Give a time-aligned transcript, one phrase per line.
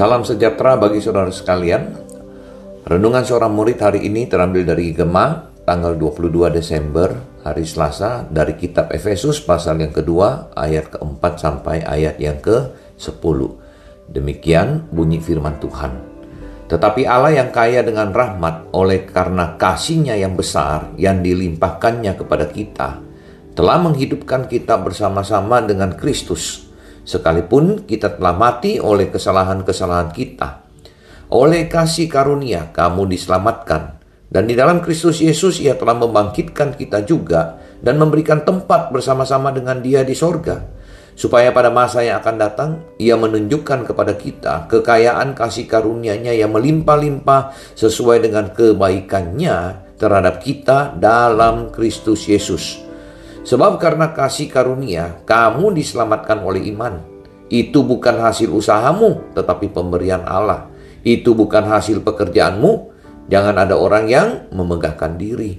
[0.00, 1.92] Salam sejahtera bagi saudara sekalian.
[2.88, 7.12] Renungan seorang murid hari ini terambil dari Gema, tanggal 22 Desember,
[7.44, 13.38] hari Selasa, dari kitab Efesus pasal yang kedua, ayat keempat sampai ayat yang ke-10.
[14.08, 15.92] Demikian bunyi firman Tuhan.
[16.72, 23.04] Tetapi Allah yang kaya dengan rahmat oleh karena kasihnya yang besar yang dilimpahkannya kepada kita,
[23.52, 26.69] telah menghidupkan kita bersama-sama dengan Kristus
[27.10, 30.62] sekalipun kita telah mati oleh kesalahan-kesalahan kita.
[31.34, 33.98] Oleh kasih karunia kamu diselamatkan,
[34.30, 39.82] dan di dalam Kristus Yesus ia telah membangkitkan kita juga dan memberikan tempat bersama-sama dengan
[39.82, 40.78] dia di sorga.
[41.18, 47.52] Supaya pada masa yang akan datang, ia menunjukkan kepada kita kekayaan kasih karunia-Nya yang melimpah-limpah
[47.76, 49.56] sesuai dengan kebaikannya
[50.00, 52.89] terhadap kita dalam Kristus Yesus
[53.40, 57.00] Sebab karena kasih karunia, kamu diselamatkan oleh iman.
[57.50, 60.70] Itu bukan hasil usahamu, tetapi pemberian Allah.
[61.02, 62.92] Itu bukan hasil pekerjaanmu.
[63.26, 65.58] Jangan ada orang yang memegahkan diri.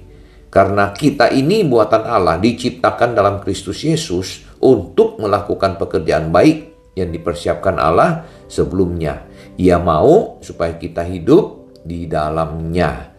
[0.52, 7.80] Karena kita ini buatan Allah diciptakan dalam Kristus Yesus untuk melakukan pekerjaan baik yang dipersiapkan
[7.80, 9.24] Allah sebelumnya.
[9.56, 13.11] Ia mau supaya kita hidup di dalamnya.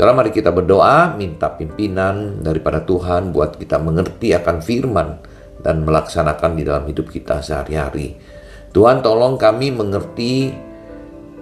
[0.00, 5.20] Saudara mari kita berdoa, minta pimpinan daripada Tuhan buat kita mengerti akan firman
[5.60, 8.16] dan melaksanakan di dalam hidup kita sehari-hari.
[8.72, 10.56] Tuhan tolong kami mengerti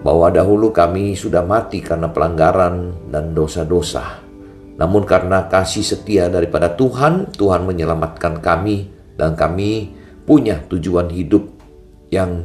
[0.02, 4.26] bahwa dahulu kami sudah mati karena pelanggaran dan dosa-dosa.
[4.74, 9.94] Namun karena kasih setia daripada Tuhan, Tuhan menyelamatkan kami dan kami
[10.26, 11.46] punya tujuan hidup
[12.10, 12.42] yang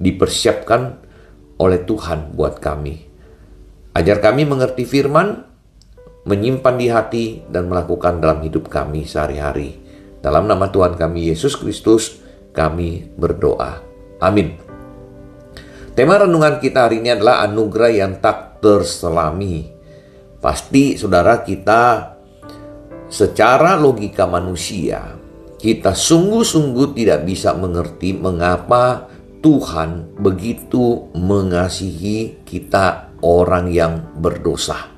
[0.00, 0.96] dipersiapkan
[1.60, 3.09] oleh Tuhan buat kami.
[3.90, 5.42] Ajar kami mengerti firman,
[6.22, 9.82] menyimpan di hati, dan melakukan dalam hidup kami sehari-hari.
[10.22, 12.22] Dalam nama Tuhan kami Yesus Kristus,
[12.54, 13.82] kami berdoa.
[14.22, 14.54] Amin.
[15.98, 19.66] Tema renungan kita hari ini adalah anugerah yang tak terselami.
[20.38, 22.14] Pasti saudara kita
[23.10, 25.18] secara logika manusia,
[25.58, 29.10] kita sungguh-sungguh tidak bisa mengerti mengapa
[29.42, 34.88] Tuhan begitu mengasihi kita orang yang berdosa.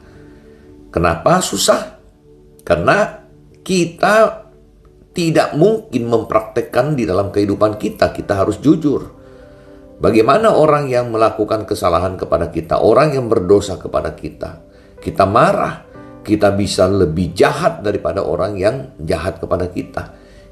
[0.92, 1.98] Kenapa susah?
[2.62, 3.24] Karena
[3.64, 4.44] kita
[5.12, 8.12] tidak mungkin mempraktekkan di dalam kehidupan kita.
[8.12, 9.22] Kita harus jujur.
[10.02, 14.58] Bagaimana orang yang melakukan kesalahan kepada kita, orang yang berdosa kepada kita,
[14.98, 15.86] kita marah,
[16.26, 20.02] kita bisa lebih jahat daripada orang yang jahat kepada kita.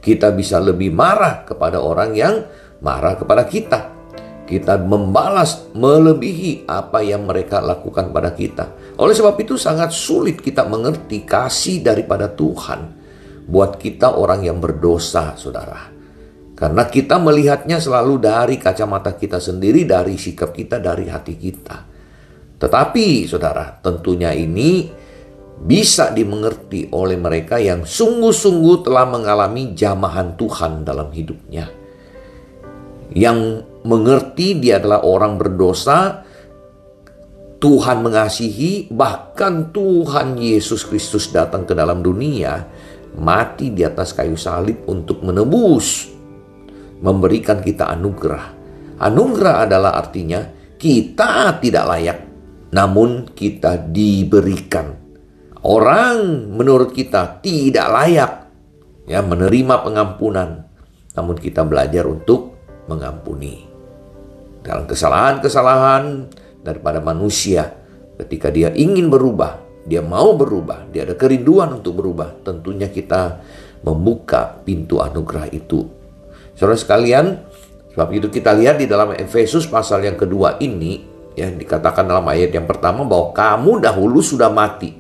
[0.01, 2.47] Kita bisa lebih marah kepada orang yang
[2.81, 4.00] marah kepada kita
[4.51, 8.99] kita membalas melebihi apa yang mereka lakukan pada kita.
[8.99, 12.99] Oleh sebab itu sangat sulit kita mengerti kasih daripada Tuhan
[13.47, 15.91] buat kita orang yang berdosa, Saudara.
[16.59, 21.77] Karena kita melihatnya selalu dari kacamata kita sendiri, dari sikap kita, dari hati kita.
[22.61, 24.93] Tetapi, Saudara, tentunya ini
[25.61, 31.69] bisa dimengerti oleh mereka yang sungguh-sungguh telah mengalami jamahan Tuhan dalam hidupnya.
[33.17, 36.25] Yang mengerti dia adalah orang berdosa,
[37.61, 42.65] Tuhan mengasihi, bahkan Tuhan Yesus Kristus datang ke dalam dunia,
[43.21, 46.09] mati di atas kayu salib untuk menebus,
[47.05, 48.57] memberikan kita anugerah.
[49.01, 50.41] Anugerah adalah artinya
[50.81, 52.19] kita tidak layak,
[52.73, 54.97] namun kita diberikan.
[55.61, 58.33] Orang menurut kita tidak layak
[59.05, 60.65] ya menerima pengampunan,
[61.13, 62.57] namun kita belajar untuk
[62.89, 63.70] mengampuni
[64.61, 66.29] dalam kesalahan-kesalahan
[66.61, 67.81] daripada manusia
[68.21, 69.57] ketika dia ingin berubah,
[69.89, 73.41] dia mau berubah, dia ada kerinduan untuk berubah, tentunya kita
[73.81, 75.89] membuka pintu anugerah itu.
[76.53, 77.41] Saudara sekalian,
[77.97, 81.01] sebab itu kita lihat di dalam Efesus pasal yang kedua ini,
[81.33, 84.93] ya dikatakan dalam ayat yang pertama bahwa kamu dahulu sudah mati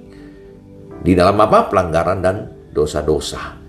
[1.04, 2.36] di dalam apa pelanggaran dan
[2.72, 3.60] dosa-dosa.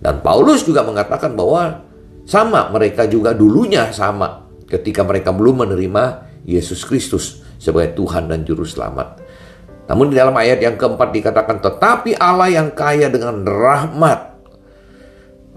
[0.00, 1.84] Dan Paulus juga mengatakan bahwa
[2.24, 6.04] sama mereka juga dulunya sama ketika mereka belum menerima
[6.46, 9.22] Yesus Kristus sebagai Tuhan dan Juru Selamat.
[9.86, 14.34] Namun di dalam ayat yang keempat dikatakan, tetapi Allah yang kaya dengan rahmat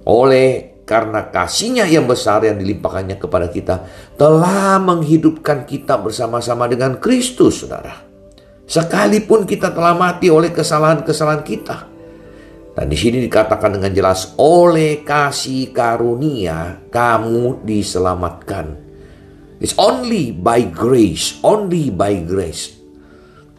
[0.06, 3.86] oleh karena kasihnya yang besar yang dilimpahkannya kepada kita
[4.18, 7.94] telah menghidupkan kita bersama-sama dengan Kristus, saudara.
[8.70, 11.90] Sekalipun kita telah mati oleh kesalahan-kesalahan kita.
[12.74, 18.89] Dan di sini dikatakan dengan jelas, oleh kasih karunia kamu diselamatkan
[19.60, 22.80] It's only by grace, only by grace.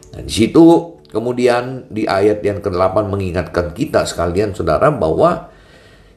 [0.09, 5.53] Dan di situ kemudian di ayat yang ke-8 mengingatkan kita sekalian saudara bahwa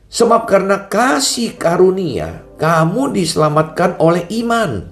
[0.09, 4.89] sebab karena kasih karunia kamu diselamatkan oleh iman.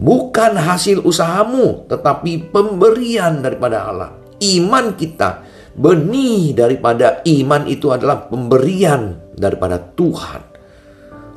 [0.00, 4.10] Bukan hasil usahamu, tetapi pemberian daripada Allah.
[4.40, 5.44] Iman kita,
[5.76, 10.59] benih daripada iman itu adalah pemberian daripada Tuhan.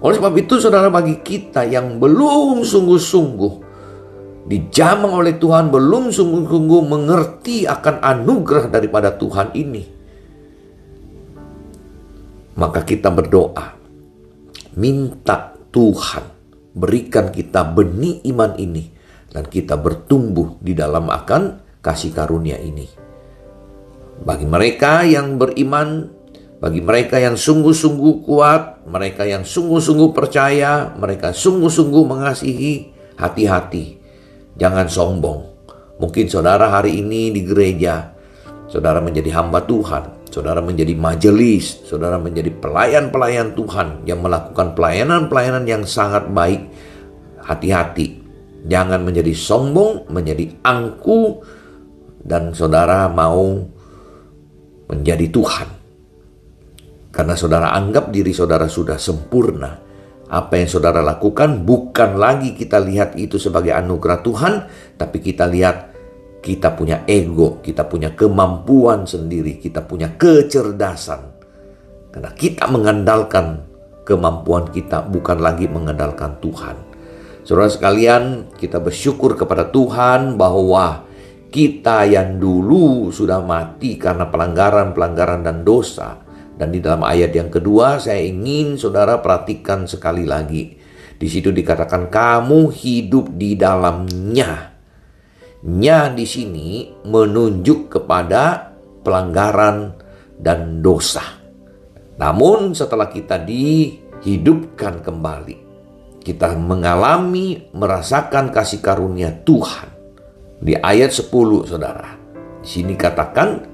[0.04, 3.54] Oleh sebab itu saudara bagi kita yang belum sungguh-sungguh
[4.44, 9.84] dijamah oleh Tuhan, belum sungguh-sungguh mengerti akan anugerah daripada Tuhan ini.
[12.60, 13.80] Maka kita berdoa,
[14.78, 16.24] minta Tuhan
[16.76, 18.84] berikan kita benih iman ini
[19.32, 22.86] dan kita bertumbuh di dalam akan kasih karunia ini.
[24.22, 26.06] Bagi mereka yang beriman,
[26.64, 34.00] bagi mereka yang sungguh-sungguh kuat, mereka yang sungguh-sungguh percaya, mereka sungguh-sungguh mengasihi, hati-hati
[34.54, 35.40] Jangan sombong.
[35.98, 38.14] Mungkin saudara hari ini di gereja,
[38.70, 45.84] saudara menjadi hamba Tuhan, saudara menjadi majelis, saudara menjadi pelayan-pelayan Tuhan yang melakukan pelayanan-pelayanan yang
[45.90, 46.70] sangat baik.
[47.44, 48.24] Hati-hati,
[48.70, 51.44] jangan menjadi sombong, menjadi angku,
[52.24, 53.58] dan saudara mau
[54.88, 55.83] menjadi Tuhan.
[57.14, 59.78] Karena saudara anggap diri saudara sudah sempurna,
[60.34, 64.54] apa yang saudara lakukan bukan lagi kita lihat itu sebagai anugerah Tuhan,
[64.98, 65.94] tapi kita lihat
[66.42, 71.38] kita punya ego, kita punya kemampuan sendiri, kita punya kecerdasan.
[72.10, 73.62] Karena kita mengandalkan
[74.10, 76.76] kemampuan kita, bukan lagi mengandalkan Tuhan.
[77.46, 81.06] Saudara sekalian, kita bersyukur kepada Tuhan bahwa
[81.54, 86.24] kita yang dulu sudah mati karena pelanggaran-pelanggaran dan dosa,
[86.54, 90.78] dan di dalam ayat yang kedua saya ingin saudara perhatikan sekali lagi.
[91.18, 94.76] Di situ dikatakan kamu hidup di dalamnya.
[95.64, 99.96] Nya di sini menunjuk kepada pelanggaran
[100.36, 101.24] dan dosa.
[102.20, 105.58] Namun setelah kita dihidupkan kembali,
[106.22, 109.90] kita mengalami merasakan kasih karunia Tuhan.
[110.64, 111.32] Di ayat 10
[111.68, 112.16] Saudara.
[112.64, 113.73] Di sini katakan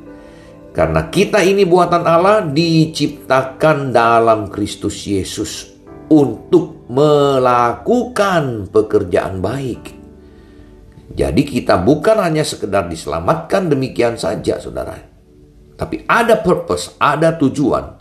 [0.80, 5.76] karena kita ini buatan Allah diciptakan dalam Kristus Yesus
[6.08, 9.92] untuk melakukan pekerjaan baik.
[11.12, 14.96] Jadi kita bukan hanya sekedar diselamatkan demikian saja saudara.
[15.76, 18.00] Tapi ada purpose, ada tujuan.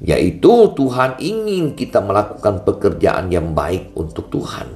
[0.00, 4.72] Yaitu Tuhan ingin kita melakukan pekerjaan yang baik untuk Tuhan.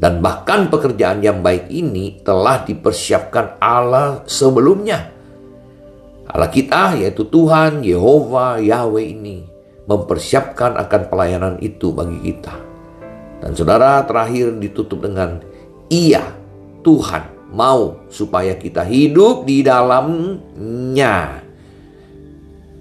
[0.00, 5.19] Dan bahkan pekerjaan yang baik ini telah dipersiapkan Allah sebelumnya
[6.30, 9.42] Allah kita yaitu Tuhan, Yehova, Yahweh ini
[9.90, 12.54] mempersiapkan akan pelayanan itu bagi kita.
[13.42, 15.42] Dan saudara terakhir ditutup dengan
[15.90, 16.22] Iya,
[16.86, 21.42] Tuhan mau supaya kita hidup di dalamnya.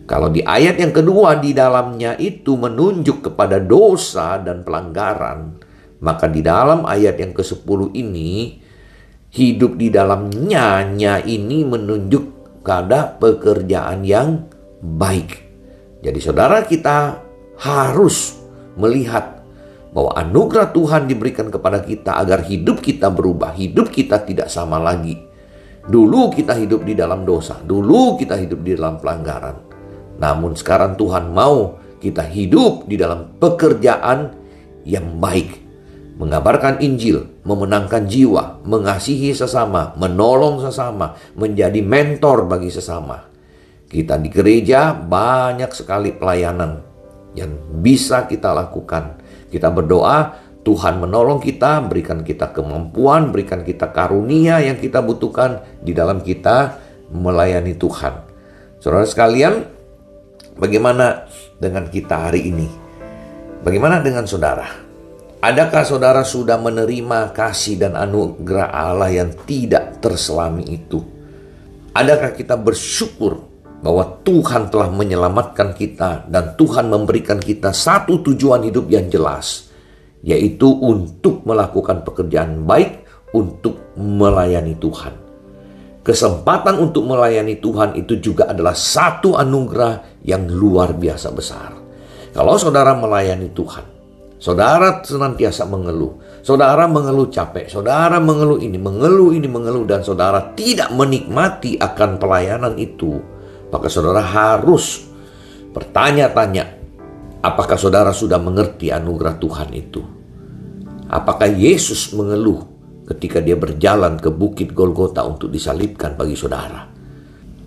[0.06, 5.58] Kalau di ayat yang kedua di dalamnya itu menunjuk kepada dosa dan pelanggaran,
[6.06, 8.62] maka di dalam ayat yang ke-10 ini
[9.30, 14.46] hidup di dalamnya nya ini menunjuk pada pekerjaan yang
[14.80, 15.48] baik.
[16.00, 17.20] Jadi saudara kita
[17.60, 18.40] harus
[18.80, 19.44] melihat
[19.92, 25.18] bahwa anugerah Tuhan diberikan kepada kita agar hidup kita berubah, hidup kita tidak sama lagi.
[25.90, 29.58] Dulu kita hidup di dalam dosa, dulu kita hidup di dalam pelanggaran.
[30.22, 34.32] Namun sekarang Tuhan mau kita hidup di dalam pekerjaan
[34.86, 35.59] yang baik
[36.20, 43.24] mengabarkan Injil, memenangkan jiwa, mengasihi sesama, menolong sesama, menjadi mentor bagi sesama.
[43.88, 46.84] Kita di gereja banyak sekali pelayanan
[47.40, 49.18] yang bisa kita lakukan.
[49.48, 55.96] Kita berdoa, Tuhan menolong kita, berikan kita kemampuan, berikan kita karunia yang kita butuhkan di
[55.96, 56.78] dalam kita
[57.16, 58.28] melayani Tuhan.
[58.84, 59.64] Saudara sekalian,
[60.60, 62.68] bagaimana dengan kita hari ini?
[63.64, 64.89] Bagaimana dengan saudara?
[65.40, 71.00] Adakah saudara sudah menerima kasih dan anugerah Allah yang tidak terselami itu?
[71.96, 73.40] Adakah kita bersyukur
[73.80, 79.72] bahwa Tuhan telah menyelamatkan kita dan Tuhan memberikan kita satu tujuan hidup yang jelas,
[80.28, 85.16] yaitu untuk melakukan pekerjaan baik untuk melayani Tuhan.
[86.04, 91.72] Kesempatan untuk melayani Tuhan itu juga adalah satu anugerah yang luar biasa besar.
[92.36, 93.99] Kalau saudara melayani Tuhan,
[94.40, 96.16] Saudara senantiasa mengeluh.
[96.40, 97.68] Saudara mengeluh capek.
[97.68, 99.84] Saudara mengeluh ini, mengeluh ini, mengeluh.
[99.84, 103.20] Dan saudara tidak menikmati akan pelayanan itu.
[103.68, 105.12] Maka saudara harus
[105.76, 106.80] bertanya-tanya.
[107.44, 110.02] Apakah saudara sudah mengerti anugerah Tuhan itu?
[111.12, 112.64] Apakah Yesus mengeluh
[113.12, 116.88] ketika dia berjalan ke bukit Golgota untuk disalibkan bagi saudara?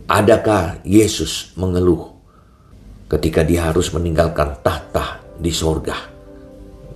[0.08, 2.16] Adakah Yesus mengeluh
[3.12, 6.12] ketika dia harus meninggalkan tahta di sorga?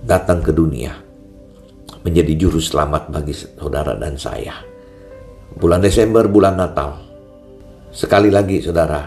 [0.07, 0.95] Datang ke dunia,
[2.07, 4.55] menjadi juru selamat bagi saudara dan saya.
[5.59, 6.95] Bulan Desember, bulan Natal.
[7.91, 9.03] Sekali lagi saudara,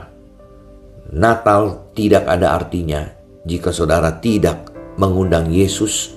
[1.16, 3.08] Natal tidak ada artinya
[3.48, 4.68] jika saudara tidak
[5.00, 6.12] mengundang Yesus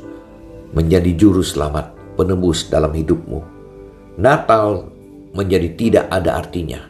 [0.75, 3.39] menjadi juru selamat penebus dalam hidupmu.
[4.19, 4.91] Natal
[5.31, 6.83] menjadi tidak ada artinya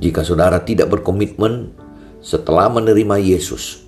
[0.00, 1.70] jika saudara tidak berkomitmen
[2.24, 3.84] setelah menerima Yesus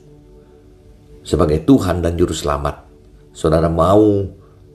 [1.25, 2.92] sebagai Tuhan dan Juru Selamat,
[3.33, 4.25] saudara mau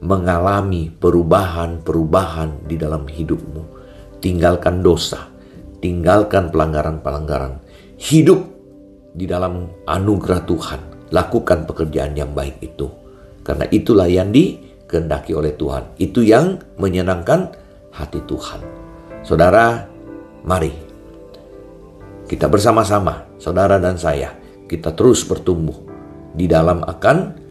[0.02, 3.64] mengalami perubahan-perubahan di dalam hidupmu.
[4.18, 5.30] Tinggalkan dosa,
[5.82, 7.62] tinggalkan pelanggaran-pelanggaran.
[7.98, 8.42] Hidup
[9.14, 10.82] di dalam anugerah Tuhan.
[11.10, 12.92] Lakukan pekerjaan yang baik itu.
[13.42, 15.96] Karena itulah yang dikehendaki oleh Tuhan.
[15.96, 17.56] Itu yang menyenangkan
[17.96, 18.60] hati Tuhan.
[19.24, 19.88] Saudara,
[20.44, 20.88] mari
[22.28, 24.36] kita bersama-sama, saudara dan saya,
[24.68, 25.80] kita terus bertumbuh
[26.36, 27.47] di dalam akan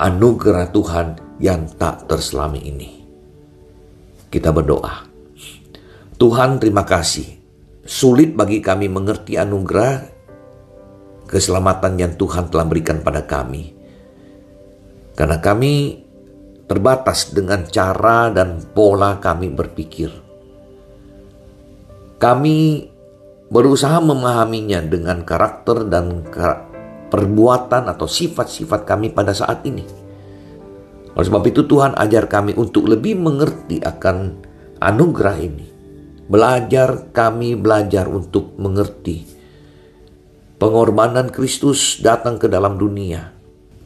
[0.00, 2.90] anugerah Tuhan yang tak terselami ini.
[4.32, 5.04] Kita berdoa.
[6.16, 7.28] Tuhan terima kasih.
[7.84, 10.08] Sulit bagi kami mengerti anugerah
[11.28, 13.76] keselamatan yang Tuhan telah berikan pada kami.
[15.12, 16.00] Karena kami
[16.64, 20.08] terbatas dengan cara dan pola kami berpikir.
[22.20, 22.58] Kami
[23.50, 26.24] berusaha memahaminya dengan karakter dan
[27.10, 29.82] perbuatan atau sifat-sifat kami pada saat ini.
[31.12, 34.38] Oleh sebab itu Tuhan ajar kami untuk lebih mengerti akan
[34.78, 35.66] anugerah ini.
[36.30, 39.40] Belajar kami belajar untuk mengerti
[40.60, 43.32] pengorbanan Kristus datang ke dalam dunia,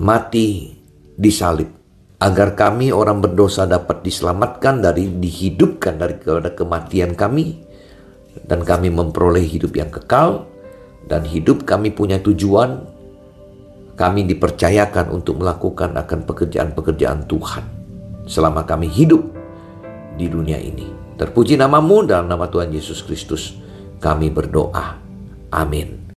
[0.02, 0.74] mati
[1.14, 1.70] disalib
[2.18, 6.18] agar kami orang berdosa dapat diselamatkan dari dihidupkan dari
[6.52, 7.62] kematian kami
[8.50, 10.50] dan kami memperoleh hidup yang kekal
[11.06, 12.82] dan hidup kami punya tujuan
[13.94, 17.64] kami dipercayakan untuk melakukan akan pekerjaan-pekerjaan Tuhan
[18.26, 19.22] selama kami hidup
[20.18, 20.90] di dunia ini.
[21.14, 23.54] Terpuji namamu dalam nama Tuhan Yesus Kristus.
[24.02, 24.98] Kami berdoa.
[25.54, 26.03] Amin.